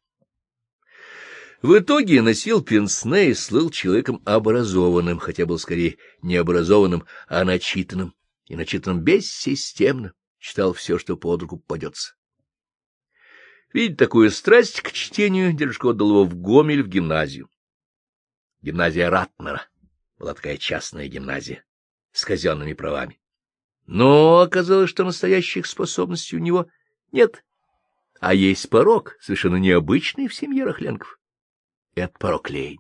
[1.62, 8.14] В итоге носил пенсне и слыл человеком образованным, хотя был скорее не образованным, а начитанным
[8.46, 12.16] и начитан бессистемно, читал все, что под руку попадется.
[13.74, 17.50] Видя такую страсть к чтению, дедушка отдал его в Гомель в гимназию.
[18.62, 19.68] Гимназия Ратнера
[20.18, 21.66] была такая частная гимназия
[22.12, 23.20] с казенными правами.
[23.86, 26.68] Но оказалось, что настоящих способностей у него
[27.12, 27.44] нет,
[28.20, 31.20] а есть порог, совершенно необычный в семье Рахленков.
[31.96, 32.80] Это порог лень.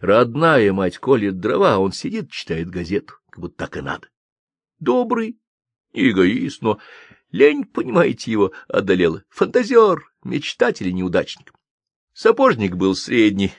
[0.00, 4.08] Родная мать колет дрова, он сидит, читает газету, как будто так и надо
[4.84, 5.40] добрый,
[5.92, 6.78] эгоист, но
[7.32, 9.24] лень, понимаете, его одолела.
[9.30, 11.52] Фантазер, мечтатель и неудачник.
[12.12, 13.52] Сапожник был средний,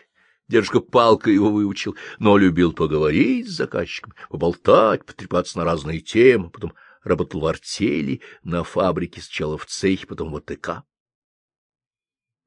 [0.47, 6.73] дедушка палка его выучил, но любил поговорить с заказчиком, поболтать, потрепаться на разные темы, потом
[7.03, 10.83] работал в артели, на фабрике, сначала в цехе, потом в АТК.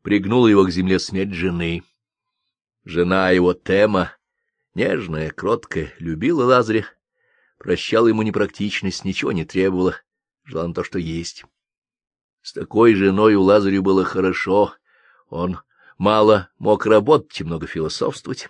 [0.03, 1.83] Пригнула его к земле смерть жены.
[2.85, 4.13] Жена его Тема,
[4.75, 6.87] нежная, кроткая, любила Лазаря,
[7.59, 9.97] прощала ему непрактичность, ничего не требовала,
[10.45, 11.45] желала то, что есть.
[12.41, 14.75] С такой женой у Лазарю было хорошо,
[15.29, 15.59] он
[15.99, 18.49] мало мог работать и много философствовать,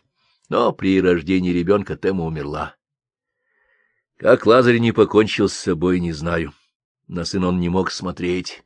[0.48, 2.76] но при рождении ребенка Тема умерла.
[4.16, 6.52] Как Лазарь не покончил с собой, не знаю.
[7.06, 8.62] На сына он не мог смотреть.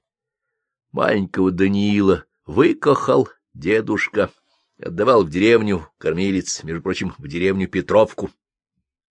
[0.91, 4.31] Маленького Даниила выкохал дедушка,
[4.79, 8.31] отдавал в деревню кормилец, между прочим, в деревню Петровку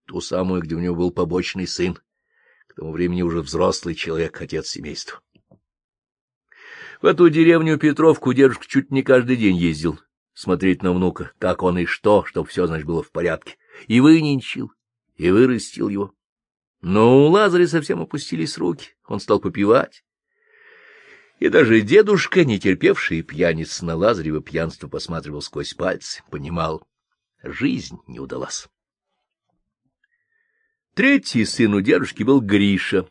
[0.06, 1.98] ту самую, где у него был побочный сын,
[2.68, 5.20] к тому времени уже взрослый человек, отец семейства.
[7.02, 10.00] В эту деревню Петровку дедушка чуть не каждый день ездил
[10.34, 14.72] смотреть на внука, как он и что, чтобы все, значит, было в порядке, и выненчил,
[15.16, 16.14] и вырастил его.
[16.82, 20.04] Но у Лазаря совсем опустились руки, он стал попивать.
[21.40, 26.88] И даже дедушка, не терпевший пьяниц на Лазарева пьянство, посматривал сквозь пальцы, понимал,
[27.44, 28.68] жизнь не удалась.
[30.94, 33.08] Третий сын у дедушки был Гриша.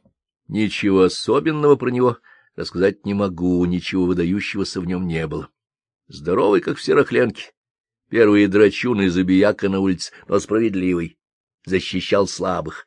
[0.48, 2.18] Ничего особенного про него
[2.54, 5.48] рассказать не могу, ничего выдающегося в нем не было.
[6.06, 7.52] Здоровый, как все рахленки.
[8.10, 11.18] Первый драчун и забияка на улице, но справедливый.
[11.64, 12.86] Защищал слабых.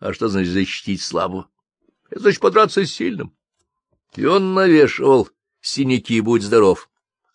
[0.00, 1.48] А что значит защитить слабого?
[2.10, 3.34] Это значит подраться с сильным.
[4.16, 5.30] И он навешивал
[5.62, 6.90] синяки, будь здоров.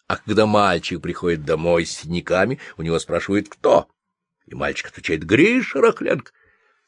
[0.07, 3.87] А когда мальчик приходит домой с синяками, у него спрашивают, кто?
[4.45, 6.31] И мальчик отвечает, Гриша Рахленко.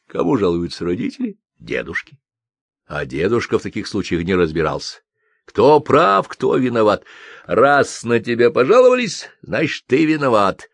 [0.07, 1.37] Кому жалуются родители?
[1.59, 2.17] Дедушки.
[2.85, 5.01] А дедушка в таких случаях не разбирался.
[5.45, 7.03] Кто прав, кто виноват.
[7.45, 10.69] Раз на тебя пожаловались, значит, ты виноват.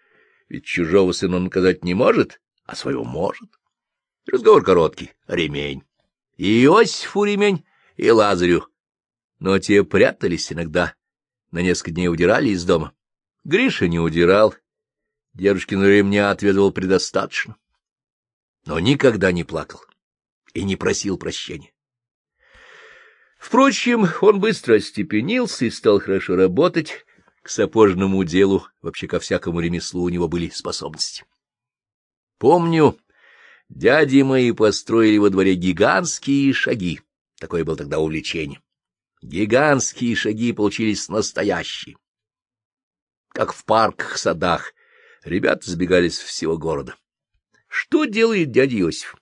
[0.50, 3.50] Ведь чужого сына наказать не может, а своего может.
[4.32, 5.12] Разговор короткий.
[5.28, 5.84] Ремень.
[6.38, 7.66] И Иосифу ремень,
[7.98, 8.68] и Лазарю.
[9.40, 10.96] Но те прятались иногда.
[11.52, 12.94] На несколько дней удирали из дома.
[13.44, 14.56] Гриша не удирал.
[15.34, 17.56] Дедушкин ремня отведывал предостаточно
[18.66, 19.82] но никогда не плакал
[20.54, 21.74] и не просил прощения.
[23.38, 27.06] Впрочем, он быстро остепенился и стал хорошо работать.
[27.42, 31.26] К сапожному делу, вообще ко всякому ремеслу у него были способности.
[32.38, 32.98] Помню,
[33.68, 37.02] дяди мои построили во дворе гигантские шаги.
[37.40, 38.62] Такое было тогда увлечение.
[39.22, 41.98] Гигантские шаги получились настоящие.
[43.30, 44.74] Как в парках, садах.
[45.26, 46.96] Ребята сбегались всего города.
[47.76, 49.16] Что делает дядя Иосиф?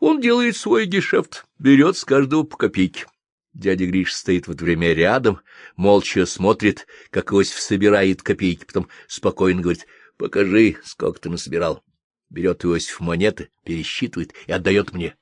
[0.00, 3.04] Он делает свой гешефт, берет с каждого по копейке.
[3.52, 5.42] Дядя Гриш стоит в время рядом,
[5.76, 11.84] молча смотрит, как Иосиф собирает копейки, потом спокойно говорит, покажи, сколько ты насобирал.
[12.30, 15.14] Берет Иосиф монеты, пересчитывает и отдает мне.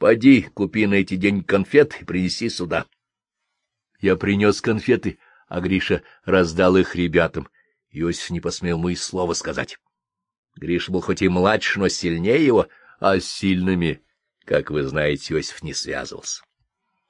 [0.00, 2.86] Пойди, купи на эти деньги конфет и принеси сюда.
[4.00, 7.48] Я принес конфеты, а Гриша раздал их ребятам.
[7.92, 9.78] Иосиф не посмел ему и слова сказать.
[10.58, 12.66] Гриша был хоть и младше, но сильнее его,
[13.00, 14.02] а с сильными
[14.48, 16.42] как вы знаете, Иосиф не связывался.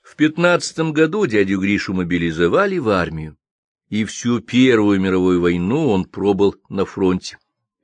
[0.03, 3.37] В пятнадцатом году дядю Гришу мобилизовали в армию,
[3.89, 7.39] и всю Первую мировую войну он пробыл на фронте.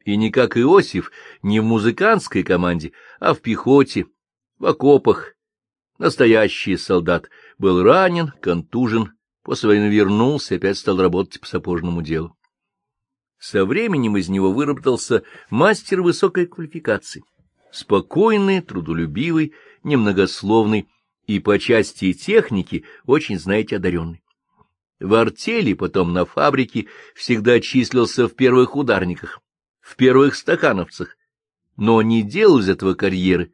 [0.05, 4.07] И не как Иосиф, не в музыкантской команде, а в пехоте,
[4.59, 5.35] в окопах.
[5.99, 9.13] Настоящий солдат был ранен, контужен,
[9.45, 12.37] после войны вернулся и опять стал работать по сапожному делу.
[13.45, 17.25] Со временем из него выработался мастер высокой квалификации
[17.71, 19.53] спокойный, трудолюбивый,
[19.83, 20.89] немногословный
[21.27, 24.23] и по части техники очень, знаете, одаренный.
[24.99, 29.41] В артели, потом на фабрике, всегда числился в первых ударниках,
[29.83, 31.15] в первых стакановцах,
[31.77, 33.53] но не делал из этого карьеры,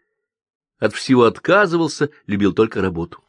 [0.78, 3.24] от всего отказывался, любил только работу.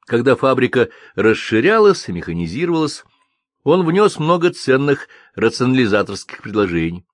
[0.00, 3.04] Когда фабрика расширялась и механизировалась,
[3.64, 7.04] он внес много ценных рационализаторских предложений.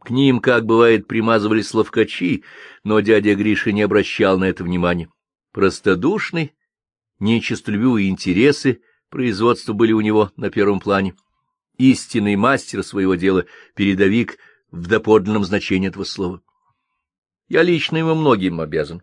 [0.00, 2.44] К ним, как бывает, примазывались ловкачи,
[2.82, 5.08] но дядя Гриша не обращал на это внимания.
[5.52, 6.54] Простодушный,
[7.20, 11.14] нечистолюбивые интересы производства были у него на первом плане.
[11.78, 14.38] Истинный мастер своего дела, передовик
[14.72, 16.42] в доподлинном значении этого слова.
[17.48, 19.02] Я лично ему многим обязан.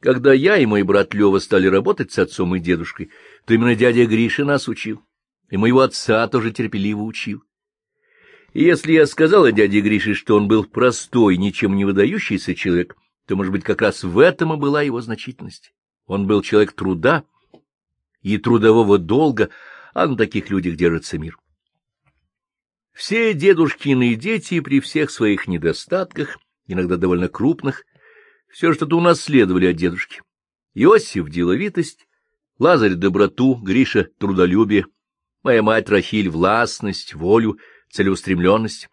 [0.00, 3.10] Когда я и мой брат Лева стали работать с отцом и дедушкой,
[3.46, 5.02] то именно дядя Гриша нас учил,
[5.50, 7.42] и моего отца тоже терпеливо учил.
[8.52, 13.36] И если я сказала дяде Грише, что он был простой, ничем не выдающийся человек, то,
[13.36, 15.74] может быть, как раз в этом и была его значительность.
[16.06, 17.24] Он был человек труда
[18.22, 19.50] и трудового долга,
[19.92, 21.36] а на таких людях держится мир.
[22.92, 27.84] Все дедушкины дети при всех своих недостатках, иногда довольно крупных,
[28.48, 30.22] все что-то унаследовали от дедушки.
[30.74, 32.08] Иосиф— деловитость,
[32.58, 34.86] Лазарь— доброту, Гриша— трудолюбие,
[35.48, 37.58] моя мать Рахиль— властность, волю—
[37.90, 38.90] целеустремленность.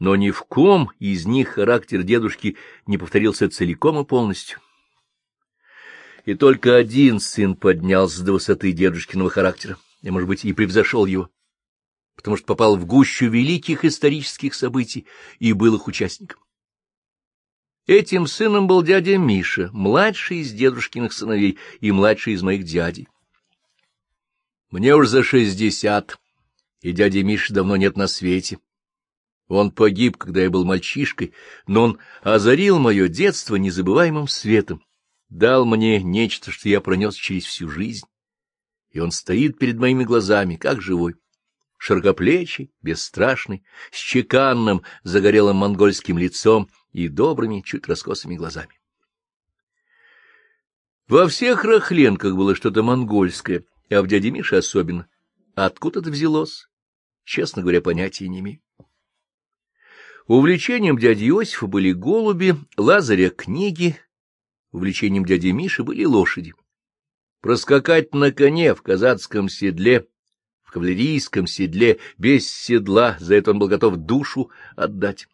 [0.00, 2.56] Но ни в ком из них характер дедушки
[2.88, 4.58] не повторился целиком и полностью.
[6.24, 11.30] И только один сын поднялся до высоты дедушкиного характера, и, может быть, и превзошел его,
[12.16, 15.06] потому что попал в гущу великих исторических событий
[15.38, 16.40] и был их участником.
[17.86, 23.06] Этим сыном был дядя Миша, младший из дедушкиных сыновей и младший из моих дядей.
[24.72, 26.18] Мне уж за шестьдесят,
[26.80, 28.58] и дяди Миши давно нет на свете.
[29.46, 31.34] Он погиб, когда я был мальчишкой,
[31.66, 34.82] но он озарил мое детство незабываемым светом,
[35.28, 38.06] дал мне нечто, что я пронес через всю жизнь.
[38.92, 41.16] И он стоит перед моими глазами, как живой,
[41.76, 48.80] широкоплечий, бесстрашный, с чеканным, загорелым монгольским лицом и добрыми, чуть раскосыми глазами.
[51.08, 55.08] Во всех Рахленках было что-то монгольское, а в дяде Мише особенно.
[55.54, 56.68] Откуда это взялось?
[57.24, 58.60] Честно говоря, понятия не имею.
[60.26, 63.96] Увлечением дяди Иосифа были голуби, Лазаря— книги,
[64.70, 66.54] увлечением дяди Миши были лошади.
[67.40, 70.06] Проскакать на коне в казацком седле,
[70.62, 75.26] в кавалерийском седле, без седла, за это он был готов душу отдать.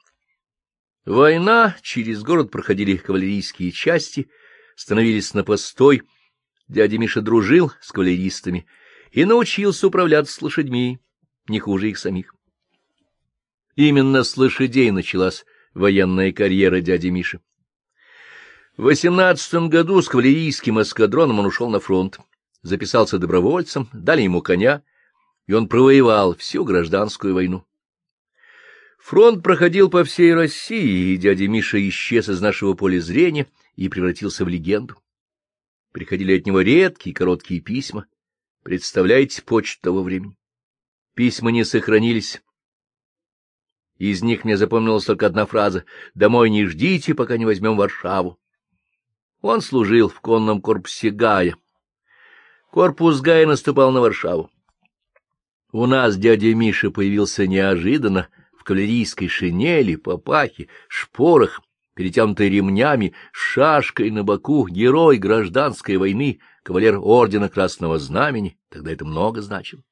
[1.04, 4.28] Война, через город проходили кавалерийские части,
[4.74, 6.02] становились на постой.
[6.68, 8.66] Дядя Миша дружил с кавалеристами
[9.10, 11.00] и научился управляться с лошадьми
[11.48, 12.34] не хуже их самих.
[13.74, 17.40] Именно с лошадей началась военная карьера дяди Миши.
[18.76, 22.20] В восемнадцатом году с кавалерийским эскадроном он ушел на фронт,
[22.62, 24.82] записался добровольцем, дали ему коня,
[25.46, 27.64] и он провоевал всю гражданскую войну.
[28.98, 34.44] Фронт проходил по всей России, и дядя Миша исчез из нашего поля зрения и превратился
[34.44, 34.96] в легенду.
[35.92, 38.06] Приходили от него редкие короткие письма.
[38.62, 40.36] Представляете почту того времени?
[41.14, 42.42] Письма не сохранились.
[43.96, 45.84] Из них мне запомнилась только одна фраза
[46.14, 48.38] «Домой не ждите, пока не возьмем Варшаву».
[49.40, 51.56] Он служил в конном корпусе Гая.
[52.70, 54.50] Корпус Гая наступал на Варшаву.
[55.72, 61.60] У нас дядя Миша появился неожиданно в кавалерийской шинели, папахе, шпорах,
[61.98, 69.42] перетянутой ремнями, шашкой на боку, герой гражданской войны, кавалер ордена Красного Знамени, тогда это много
[69.42, 69.82] значило.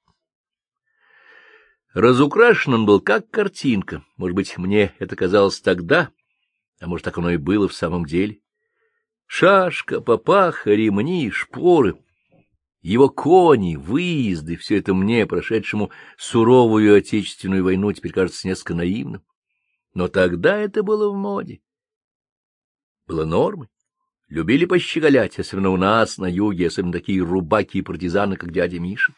[1.94, 6.10] Разукрашен он был как картинка, может быть, мне это казалось тогда,
[6.78, 8.38] а может, так оно и было в самом деле.
[9.26, 11.96] Шашка, папаха, ремни, шпоры,
[12.82, 19.24] его кони, выезды— все это мне, прошедшему суровую отечественную войну, теперь кажется несколько наивным.
[19.92, 21.62] Но тогда это было в моде.
[23.06, 23.68] Было нормой.
[24.28, 29.12] Любили пощеголять, особенно у нас, на юге, особенно такие рубаки и партизаны, как дядя Миша.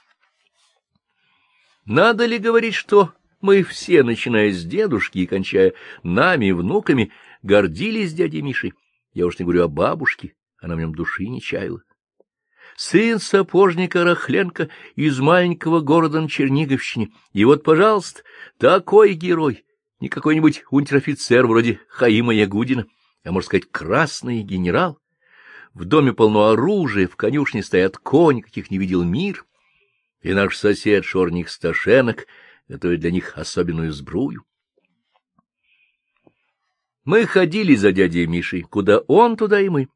[1.87, 5.73] Надо ли говорить, что мы все, начиная с дедушки и кончая
[6.03, 7.11] нами, внуками,
[7.43, 8.75] гордились дядей Мишей?
[9.15, 11.83] Я уж не говорю о бабушке, она в нем души не чаяла.
[12.77, 17.09] Сын сапожника Рахленко из маленького города на Черниговщине.
[17.33, 18.23] И вот, пожалуйста,
[18.59, 19.65] такой герой,
[19.99, 22.87] не какой-нибудь унтер-офицер вроде Хаима Ягудина,
[23.25, 24.99] а, можно сказать, красный генерал.
[25.75, 29.45] В доме полно оружия, в конюшне стоят кони, каких не видел мир,
[30.23, 32.27] и наш сосед Шорник Сташенок
[32.69, 34.45] готовит для них особенную сбрую.
[37.05, 39.89] Мы ходили за дядей Мишей, куда он, туда и мы.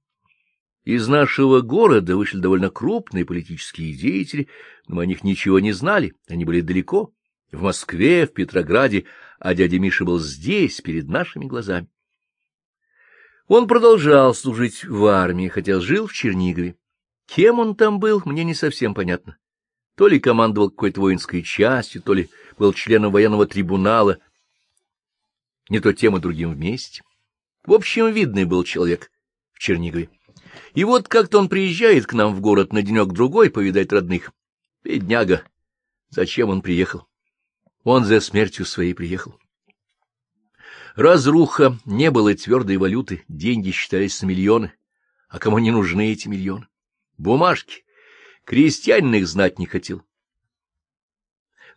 [0.84, 4.48] Из нашего города вышли довольно крупные политические деятели,
[4.88, 7.12] но мы о них ничего не знали, они были далеко,
[7.52, 9.04] в Москве, в Петрограде,
[9.38, 11.88] а дядя Миша был здесь, перед нашими глазами.
[13.48, 16.76] Он продолжал служить в армии, хотя жил в Чернигове.
[17.26, 19.36] Кем он там был, мне не совсем понятно.
[19.96, 24.18] То ли командовал какой-то воинской частью, то ли был членом военного трибунала,
[25.68, 27.02] не то тем и другим вместе.
[27.64, 29.10] В общем, видный был человек
[29.52, 30.08] в Чернигове.
[30.74, 34.32] И вот как-то он приезжает к нам в город на денек-другой повидать родных.
[34.82, 35.44] Бедняга!
[36.10, 37.06] Зачем он приехал?
[37.84, 39.38] Он за смертью своей приехал.
[40.94, 44.72] Разруха, не было твердой валюты, деньги считались на миллионы.
[45.28, 46.68] А кому не нужны эти миллионы?
[47.16, 47.84] Бумажки.
[48.44, 50.02] Крестьянин их знать не хотел.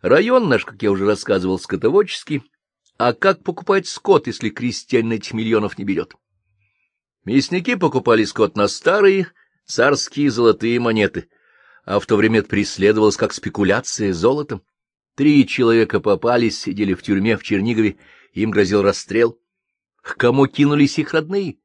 [0.02, 2.42] Район наш, как я уже рассказывал, скотоводческий,
[2.98, 6.14] а как покупать скот, если крестьянин этих миллионов не берет?
[7.24, 9.28] Мясники покупали скот на старые
[9.64, 11.28] царские золотые монеты,
[11.84, 14.62] а в то время это преследовалось как спекуляция золотом.
[15.14, 17.96] Три человека попались, сидели в тюрьме в Чернигове,
[18.42, 19.40] им грозил расстрел.
[20.02, 21.56] К кому кинулись их родные?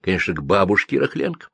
[0.00, 1.48] Конечно, к бабушке Рахленко.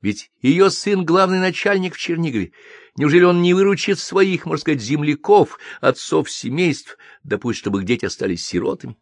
[0.00, 2.52] Ведь ее сын— главный начальник в Чернигове.
[2.96, 8.04] Неужели он не выручит своих, можно сказать, земляков, отцов семейств, да пусть, чтобы их дети
[8.04, 8.96] остались сиротами?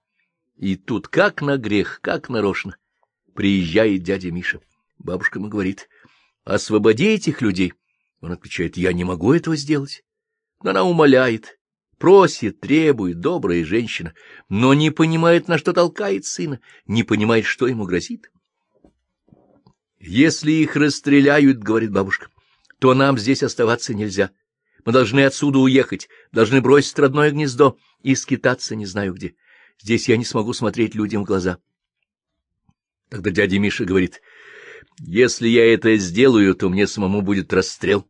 [0.57, 2.77] И тут как на грех, как нарочно.
[3.35, 4.61] Приезжает дядя Миша.
[4.99, 5.89] Бабушка ему говорит,
[6.45, 7.75] освободи этих людей.
[8.21, 10.03] Он отвечает, я не могу этого сделать.
[10.63, 11.59] Но она умоляет,
[11.99, 14.15] просит, требует, добрая женщина,
[14.49, 18.31] но не понимает, на что толкает сына, не понимает, что ему грозит.
[19.99, 22.29] Если их расстреляют,— говорит бабушка,—
[22.79, 24.31] то нам здесь оставаться нельзя.
[24.85, 29.35] Мы должны отсюда уехать, должны бросить родное гнездо и скитаться не знаю где.
[29.81, 31.59] Здесь я не смогу смотреть людям в глаза.
[33.09, 34.21] Тогда дядя Миша говорит,
[34.99, 38.07] если я это сделаю, то мне самому будет расстрел.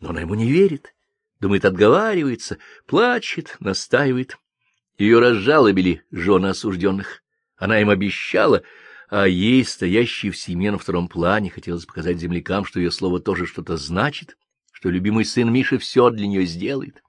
[0.00, 0.94] Но она ему не верит,
[1.42, 4.38] думает, отговаривается, плачет, настаивает.
[4.96, 7.22] Ее разжалобили жены осужденных.
[7.56, 8.62] Она им обещала,
[9.10, 13.46] а ей, стоящей в семье на втором плане, хотелось показать землякам, что ее слово тоже
[13.46, 14.38] что-то значит,
[14.70, 17.02] что любимый сын Миши все для нее сделает.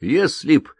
[0.00, 0.70] Если б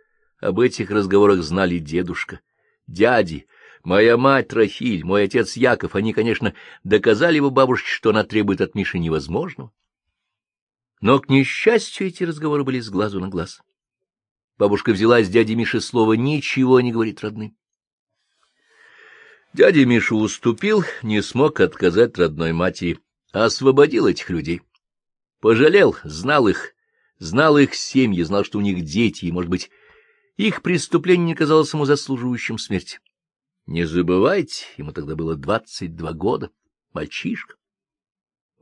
[0.40, 2.40] об этих разговорах знали дедушка,
[2.86, 3.46] дяди,
[3.82, 8.74] моя мать Рахиль, мой отец Яков, они, конечно, доказали бы бабушке, что она требует от
[8.74, 9.70] Миши невозможного.
[11.04, 13.60] Но, к несчастью, эти разговоры были с глазу на глаз.
[14.56, 17.54] Бабушка взяла с дяди Миши слово «ничего не говорит родным».
[19.52, 23.00] Дядя Миша уступил, не смог отказать родной матери,
[23.32, 24.62] освободил этих людей.
[25.40, 26.72] Пожалел, знал их,
[27.18, 29.70] знал их семьи, знал, что у них дети, и, может быть,
[30.38, 32.98] их преступление не казалось ему заслуживающим смерти.
[33.66, 36.48] Не забывайте, ему тогда было двадцать два года,
[36.94, 37.56] мальчишка.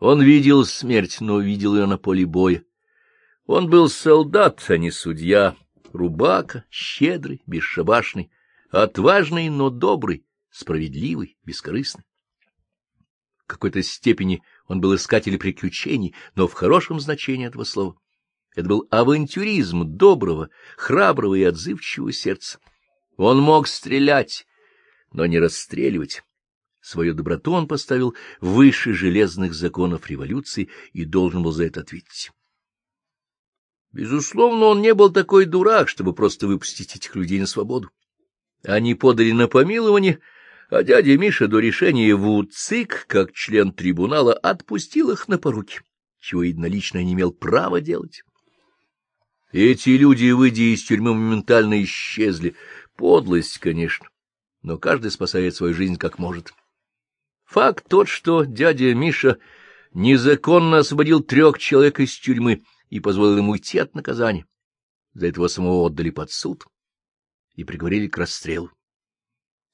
[0.05, 2.65] Он видел смерть, но видел ее на поле боя.
[3.47, 5.55] Он был солдат, а не судья,
[5.93, 8.33] рубака, щедрый, бесшабашный,
[8.73, 12.03] отважный, но добрый, справедливый, бескорыстный.
[13.45, 17.95] В какой-то степени он был искатель приключений, но в хорошем значении этого слова.
[18.57, 22.59] Это был авантюризм доброго, храброго и отзывчивого сердца.
[23.19, 24.49] Он мог стрелять,
[25.13, 26.25] но не расстреливать.
[26.83, 32.33] Свою доброту он поставил выше железных законов революции и должен был за это ответить.
[33.93, 37.91] Безусловно, он не был такой дурак, чтобы просто выпустить этих людей на свободу.
[38.65, 40.19] Они подали на помилование,
[40.71, 45.83] а дядя Миша до решения в УЦИК, как член трибунала, отпустил их на поруки,
[46.19, 48.25] чего единолично не имел права делать.
[49.53, 52.57] Эти люди, выйдя из тюрьмы, моментально исчезли.
[52.97, 54.09] Подлость, конечно,
[54.63, 56.55] но каждый спасает свою жизнь как может.
[57.53, 59.39] Факт тот, что дядя Миша
[59.93, 64.47] незаконно освободил трех человек из тюрьмы и позволил ему уйти от наказания.
[65.13, 66.65] За этого самого отдали под суд
[67.55, 68.71] и приговорили к расстрелу.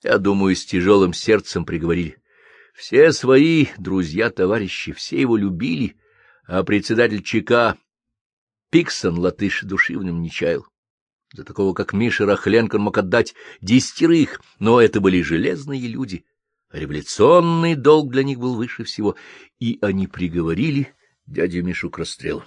[0.02, 2.20] Я думаю, с тяжелым сердцем приговорили.
[2.74, 5.96] Все свои друзья-товарищи, все его любили,
[6.48, 7.76] а председатель ЧК
[8.70, 10.66] Пиксон латыш нем не чаял.
[11.32, 16.24] За такого, как Миша Рахленко, он мог отдать десятерых, но это были железные люди.
[16.70, 19.16] Революционный долг для них был выше всего,
[19.58, 20.94] и они приговорили
[21.26, 22.44] дядю Мишу к расстрелу.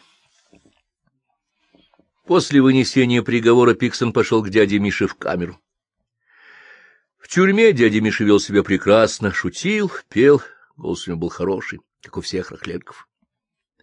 [2.25, 5.59] После вынесения приговора Пиксон пошел к дяде Мише в камеру.
[7.17, 10.41] В тюрьме дядя Миша вел себя прекрасно, шутил, пел,
[10.75, 13.07] голос у него был хороший, как у всех рахленков.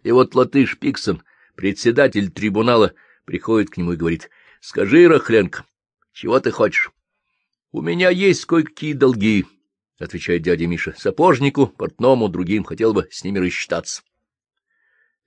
[0.03, 1.21] И вот латыш Пиксон,
[1.55, 2.93] председатель трибунала,
[3.25, 4.29] приходит к нему и говорит,—
[4.61, 5.65] Скажи, Рахленко,
[6.11, 6.91] чего ты хочешь?—
[7.71, 9.45] У меня есть кое-какие долги,—
[9.99, 14.01] отвечает дядя Миша,— сапожнику, портному, другим, хотел бы с ними рассчитаться.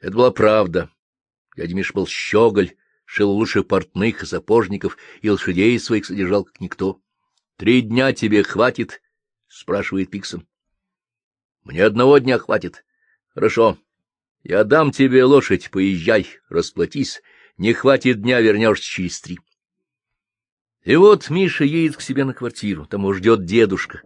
[0.00, 0.90] Это была правда.
[1.56, 2.72] Дядя Миша был щеголь,
[3.04, 7.00] шил лучше портных и сапожников, и лошадей своих содержал, как никто.—
[7.56, 9.02] Три дня тебе хватит?—
[9.46, 10.46] спрашивает Пиксон.—
[11.64, 12.84] Мне одного дня хватит.—
[13.34, 13.78] Хорошо.
[14.42, 17.22] Я дам тебе лошадь, поезжай, расплатись.
[17.58, 19.38] Не хватит дня, вернешься через три.
[20.84, 24.02] И вот Миша едет к себе на квартиру, там его ждет дедушка.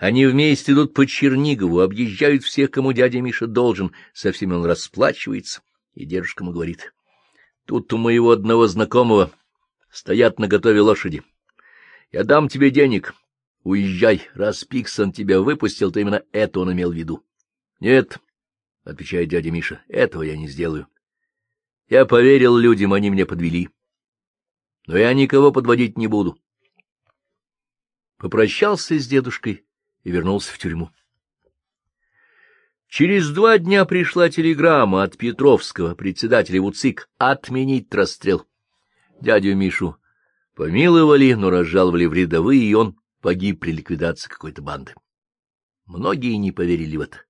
[0.00, 5.60] Они вместе идут по Чернигову, объезжают всех, кому дядя Миша должен, со всеми он расплачивается,
[5.92, 6.94] и дедушка ему говорит,
[7.66, 9.30] «Тут у моего одного знакомого
[9.90, 11.22] стоят на готове лошади.
[12.12, 13.14] Я дам тебе денег,
[13.62, 17.22] уезжай, раз Пиксон тебя выпустил, то именно это он имел в виду».
[17.78, 18.16] «Нет»,—
[18.84, 20.86] отвечает дядя Миша,— «этого я не сделаю».
[21.90, 23.68] Я поверил людям, они меня подвели.
[24.86, 26.38] Но я никого подводить не буду.
[28.16, 29.66] Попрощался с дедушкой
[30.04, 30.90] и вернулся в тюрьму.
[32.88, 38.46] Через два дня пришла телеграмма от Петровского, председателя УЦИК, отменить расстрел.
[39.20, 39.96] Дядю Мишу
[40.56, 44.94] помиловали, но разжаловали в рядовые, и он погиб при ликвидации какой-то банды.
[45.86, 47.22] Многие не поверили в это.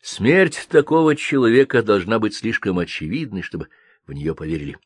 [0.00, 3.68] Смерть такого человека должна быть слишком очевидной, чтобы
[4.06, 4.78] в нее поверили.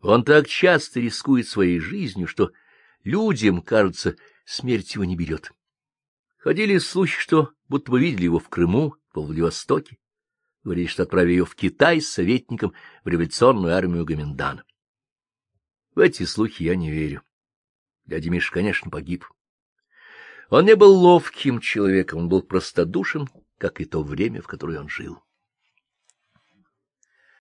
[0.00, 2.52] Он так часто рискует своей жизнью, что
[3.04, 5.52] людям, кажется, смерть его не берет.
[6.40, 9.98] Ходили слухи, что будто бы видели его в Крыму, во Владивостоке.
[10.64, 12.72] Говорили, что отправили ее в Китай с советником
[13.04, 14.64] в революционную армию Гоминдана.
[15.94, 17.22] В эти слухи я не верю.
[18.06, 19.26] Дядя Миша, конечно, погиб.
[20.48, 23.28] Он не был ловким человеком, он был простодушен,
[23.58, 25.22] как и то время, в которое он жил.